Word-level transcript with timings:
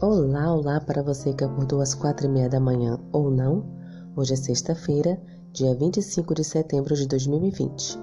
Olá, 0.00 0.54
olá 0.54 0.80
para 0.80 1.02
você 1.02 1.32
que 1.32 1.42
acordou 1.42 1.80
às 1.80 1.92
quatro 1.92 2.26
e 2.26 2.28
meia 2.28 2.48
da 2.48 2.60
manhã 2.60 3.00
ou 3.10 3.32
não. 3.32 3.66
Hoje 4.14 4.34
é 4.34 4.36
sexta-feira, 4.36 5.20
dia 5.52 5.74
25 5.74 6.36
de 6.36 6.44
setembro 6.44 6.94
de 6.94 7.04
2020. 7.08 7.98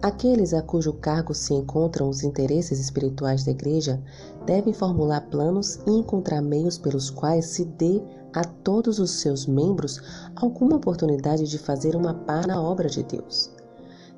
Aqueles 0.00 0.54
a 0.54 0.62
cujo 0.62 0.94
cargo 0.94 1.34
se 1.34 1.52
encontram 1.52 2.08
os 2.08 2.22
interesses 2.22 2.80
espirituais 2.80 3.44
da 3.44 3.50
Igreja 3.50 4.02
devem 4.46 4.72
formular 4.72 5.20
planos 5.28 5.78
e 5.86 5.90
encontrar 5.90 6.40
meios 6.40 6.78
pelos 6.78 7.10
quais 7.10 7.44
se 7.44 7.66
dê 7.66 8.02
a 8.32 8.42
todos 8.44 8.98
os 8.98 9.10
seus 9.10 9.46
membros 9.46 10.00
alguma 10.36 10.76
oportunidade 10.76 11.46
de 11.46 11.58
fazer 11.58 11.94
uma 11.94 12.14
par 12.14 12.46
na 12.46 12.58
obra 12.62 12.88
de 12.88 13.02
Deus. 13.02 13.52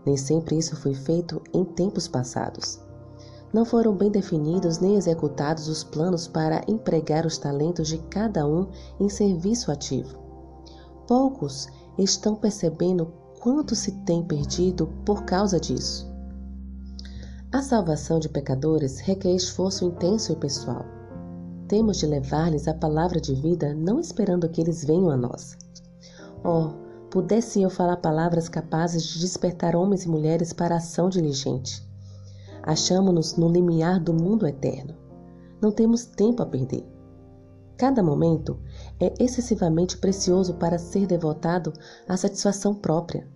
Nem 0.07 0.16
sempre 0.16 0.57
isso 0.57 0.77
foi 0.77 0.95
feito 0.95 1.43
em 1.52 1.64
tempos 1.64 2.07
passados. 2.07 2.86
Não 3.52 3.64
foram 3.64 3.94
bem 3.94 4.11
definidos 4.11 4.79
nem 4.79 4.96
executados 4.96 5.68
os 5.68 5.84
planos 5.84 6.26
para 6.26 6.64
empregar 6.68 7.25
os 7.25 7.39
talentos 7.39 7.88
de 7.88 7.98
cada 7.98 8.46
um 8.46 8.68
em 9.00 9.08
serviço 9.08 9.71
ativo. 9.71 10.18
Poucos 11.07 11.68
estão 11.98 12.35
percebendo 12.35 13.12
quanto 13.40 13.74
se 13.74 13.93
tem 14.04 14.22
perdido 14.22 14.88
por 15.04 15.24
causa 15.24 15.58
disso. 15.61 16.12
A 17.52 17.62
salvação 17.62 18.18
de 18.18 18.29
pecadores 18.29 18.98
requer 18.98 19.35
esforço 19.35 19.85
intenso 19.85 20.32
e 20.32 20.36
pessoal. 20.36 20.85
Temos 21.68 21.96
de 21.99 22.07
levar-lhes 22.07 22.68
a 22.68 22.74
palavra 22.74 23.21
de 23.21 23.35
vida, 23.35 23.72
não 23.72 23.99
esperando 23.99 24.49
que 24.49 24.60
eles 24.60 24.85
venham 24.85 25.10
a 25.10 25.16
nós. 25.16 25.57
Oh, 26.44 26.71
pudesse 27.10 27.63
eu 27.63 27.71
falar 27.71 27.96
palavras 27.96 28.49
capazes 28.49 29.04
de 29.04 29.21
despertar 29.21 29.74
homens 29.74 30.04
e 30.04 30.08
mulheres 30.08 30.52
para 30.52 30.74
a 30.74 30.79
ação 30.79 31.08
diligente. 31.08 31.86
Achamos-nos 32.66 33.36
no 33.36 33.48
limiar 33.48 34.00
do 34.00 34.12
mundo 34.12 34.47
eterno. 34.47 34.97
Não 35.62 35.70
temos 35.70 36.04
tempo 36.04 36.42
a 36.42 36.46
perder. 36.46 36.84
Cada 37.77 38.02
momento 38.02 38.58
é 38.98 39.14
excessivamente 39.22 39.96
precioso 39.98 40.54
para 40.54 40.78
ser 40.78 41.06
devotado 41.06 41.72
à 42.08 42.16
satisfação 42.16 42.74
própria. 42.74 43.28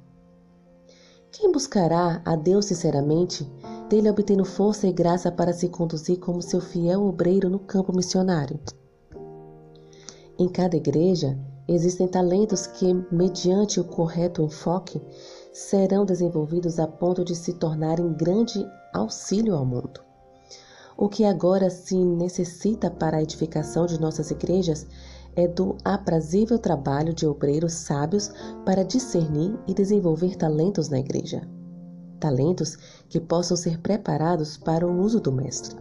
Quem 1.31 1.53
buscará 1.53 2.21
a 2.25 2.35
Deus 2.35 2.67
sinceramente, 2.67 3.49
dele 3.89 4.11
obtendo 4.11 4.45
força 4.45 4.89
e 4.89 4.93
graça 4.93 5.31
para 5.31 5.53
se 5.53 5.69
conduzir 5.69 6.19
como 6.19 6.43
seu 6.43 6.61
fiel 6.61 7.05
obreiro 7.05 7.49
no 7.49 7.61
campo 7.61 7.95
missionário. 7.95 8.59
Em 10.37 10.49
cada 10.49 10.77
igreja 10.77 11.39
existem 11.75 12.09
talentos 12.09 12.67
que, 12.67 12.93
mediante 13.13 13.79
o 13.79 13.85
correto 13.85 14.43
enfoque, 14.43 15.01
serão 15.53 16.05
desenvolvidos 16.05 16.79
a 16.79 16.87
ponto 16.87 17.25
de 17.25 17.35
se 17.37 17.55
tornarem 17.55 18.13
grande 18.13 18.67
auxílio 18.93 19.55
ao 19.55 19.65
mundo. 19.65 20.01
O 20.97 21.09
que 21.09 21.25
agora 21.25 21.71
se 21.71 21.97
necessita 21.97 22.91
para 22.91 23.19
a 23.19 23.23
edificação 23.23 23.87
de 23.87 24.01
nossas 24.01 24.31
igrejas 24.31 24.87
é 25.37 25.47
do 25.47 25.77
aprazível 25.85 26.59
trabalho 26.59 27.15
de 27.15 27.27
obreiros 27.27 27.73
sábios 27.73 28.31
para 28.67 28.85
discernir 28.85 29.57
e 29.67 29.73
desenvolver 29.73 30.37
talentos 30.37 30.89
na 30.89 30.99
igreja. 30.99 31.49
Talentos 32.19 32.77
que 33.09 33.21
possam 33.21 33.57
ser 33.57 33.79
preparados 33.81 34.57
para 34.57 34.87
o 34.87 35.01
uso 35.01 35.21
do 35.21 35.31
Mestre. 35.31 35.77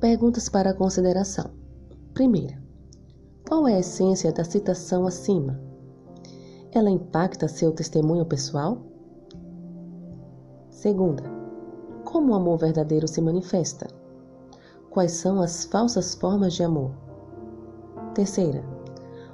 Perguntas 0.00 0.48
para 0.48 0.74
consideração. 0.74 1.50
Primeira, 2.12 2.63
qual 3.46 3.68
é 3.68 3.74
a 3.74 3.80
essência 3.80 4.32
da 4.32 4.42
citação 4.42 5.06
acima? 5.06 5.60
Ela 6.72 6.90
impacta 6.90 7.46
seu 7.46 7.72
testemunho 7.72 8.24
pessoal? 8.24 8.78
Segunda, 10.70 11.22
como 12.04 12.32
o 12.32 12.34
amor 12.34 12.58
verdadeiro 12.58 13.06
se 13.06 13.20
manifesta? 13.20 13.86
Quais 14.90 15.12
são 15.12 15.42
as 15.42 15.64
falsas 15.66 16.14
formas 16.14 16.54
de 16.54 16.62
amor? 16.62 16.92
Terceira, 18.14 18.64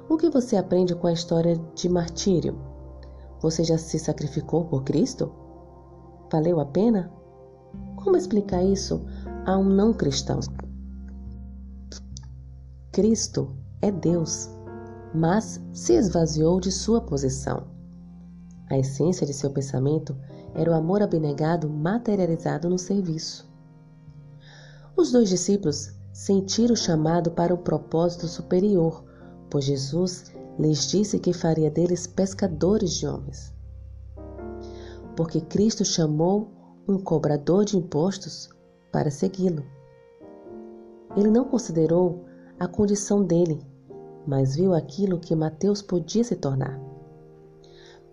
o 0.09 0.17
que 0.17 0.29
você 0.29 0.57
aprende 0.57 0.93
com 0.93 1.07
a 1.07 1.13
história 1.13 1.55
de 1.73 1.87
martírio? 1.87 2.59
Você 3.39 3.63
já 3.63 3.77
se 3.77 3.97
sacrificou 3.97 4.65
por 4.65 4.83
Cristo? 4.83 5.31
Valeu 6.29 6.59
a 6.59 6.65
pena? 6.65 7.11
Como 7.95 8.17
explicar 8.17 8.61
isso 8.61 9.05
a 9.45 9.57
um 9.57 9.63
não 9.63 9.93
cristão? 9.93 10.39
Cristo 12.91 13.60
é 13.81 13.91
Deus 13.91 14.49
mas 15.13 15.61
se 15.73 15.93
esvaziou 15.93 16.59
de 16.59 16.71
sua 16.71 17.01
posição. 17.01 17.67
A 18.69 18.77
essência 18.77 19.27
de 19.27 19.33
seu 19.33 19.51
pensamento 19.51 20.15
era 20.53 20.71
o 20.71 20.73
amor 20.73 21.01
abnegado 21.01 21.69
materializado 21.69 22.69
no 22.69 22.77
serviço. 22.77 23.49
Os 24.95 25.11
dois 25.11 25.29
discípulos 25.29 25.93
sentiram 26.13 26.73
o 26.73 26.77
chamado 26.77 27.31
para 27.31 27.53
um 27.53 27.57
propósito 27.57 28.27
superior, 28.27 29.03
pois 29.49 29.65
Jesus 29.65 30.31
lhes 30.57 30.87
disse 30.87 31.19
que 31.19 31.33
faria 31.33 31.69
deles 31.69 32.07
pescadores 32.07 32.93
de 32.93 33.07
homens. 33.07 33.53
Porque 35.15 35.41
Cristo 35.41 35.83
chamou 35.83 36.49
um 36.87 36.97
cobrador 36.97 37.65
de 37.65 37.77
impostos 37.77 38.49
para 38.91 39.11
segui-lo. 39.11 39.63
Ele 41.15 41.29
não 41.29 41.45
considerou 41.45 42.25
a 42.59 42.67
condição 42.67 43.23
dele 43.23 43.61
mas 44.25 44.55
viu 44.55 44.73
aquilo 44.73 45.19
que 45.19 45.35
Mateus 45.35 45.81
podia 45.81 46.23
se 46.23 46.35
tornar. 46.35 46.79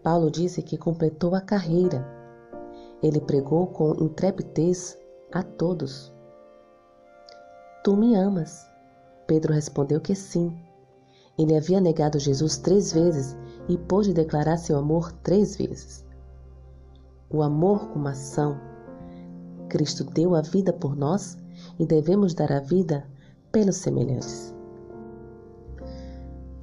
Paulo 0.02 0.30
disse 0.30 0.62
que 0.62 0.78
completou 0.78 1.34
a 1.34 1.40
carreira. 1.40 2.06
Ele 3.02 3.20
pregou 3.20 3.66
com 3.66 3.94
intrepidez 4.02 4.98
a 5.32 5.42
todos. 5.42 6.12
Tu 7.84 7.96
me 7.96 8.14
amas? 8.14 8.68
Pedro 9.26 9.52
respondeu 9.52 10.00
que 10.00 10.14
sim. 10.14 10.56
Ele 11.38 11.56
havia 11.56 11.80
negado 11.80 12.18
Jesus 12.18 12.58
três 12.58 12.92
vezes 12.92 13.36
e 13.68 13.76
pôde 13.76 14.12
declarar 14.12 14.56
seu 14.56 14.76
amor 14.76 15.12
três 15.12 15.56
vezes. 15.56 16.04
O 17.30 17.42
amor 17.42 17.88
como 17.90 18.08
ação. 18.08 18.58
Cristo 19.68 20.04
deu 20.04 20.34
a 20.34 20.40
vida 20.40 20.72
por 20.72 20.96
nós 20.96 21.36
e 21.78 21.86
devemos 21.86 22.34
dar 22.34 22.50
a 22.50 22.60
vida 22.60 23.06
pelos 23.52 23.76
semelhantes. 23.76 24.57